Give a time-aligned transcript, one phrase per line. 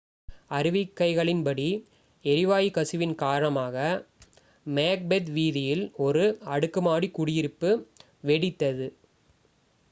[0.49, 1.67] அறிக்கைகளின்படி
[2.25, 3.75] எரிவாயு கசிவின் காரணமாக
[4.69, 7.71] மேக்பெத் வீதியில் ஒரு அடுக்குமாடி குடியிருப்பு
[8.23, 8.89] வெடித்தது